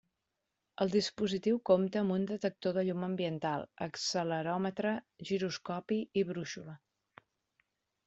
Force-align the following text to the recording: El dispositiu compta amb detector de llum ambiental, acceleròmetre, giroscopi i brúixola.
El 0.85 0.93
dispositiu 0.95 1.59
compta 1.71 2.01
amb 2.05 2.31
detector 2.31 2.75
de 2.79 2.85
llum 2.89 3.07
ambiental, 3.09 3.69
acceleròmetre, 3.89 4.97
giroscopi 5.33 6.03
i 6.23 6.29
brúixola. 6.35 6.79